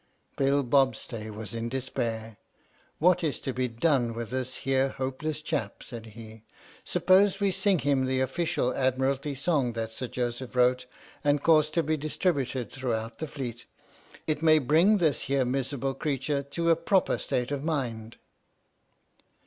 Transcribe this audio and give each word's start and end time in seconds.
Bill 0.35 0.63
Bobstay 0.63 1.29
was 1.29 1.53
in 1.53 1.69
despair. 1.69 2.37
"What 2.97 3.23
is 3.23 3.39
to 3.41 3.53
be 3.53 3.67
done 3.67 4.15
with 4.15 4.31
this 4.31 4.55
here 4.65 4.89
hopeless 4.89 5.43
chap?" 5.43 5.83
said 5.83 6.07
he." 6.17 6.41
Suppose 6.83 7.39
we 7.39 7.51
sing 7.51 7.77
him 7.77 8.07
the 8.07 8.19
official 8.19 8.73
Admiralty 8.73 9.35
song 9.35 9.73
that 9.73 9.91
Sir 9.91 10.07
Joseph 10.07 10.55
wrote 10.55 10.87
and 11.23 11.43
caused 11.43 11.75
to 11.75 11.83
be 11.83 11.97
distributed 11.97 12.71
through 12.71 13.11
the 13.19 13.27
Fleet? 13.27 13.67
It 14.25 14.41
may 14.41 14.57
bring 14.57 14.97
this 14.97 15.21
here 15.29 15.45
miserable 15.45 15.93
creetur 15.93 16.41
to 16.49 16.71
a 16.71 16.75
proper 16.75 17.19
state 17.19 17.51
of 17.51 17.63
mind!" 17.63 18.17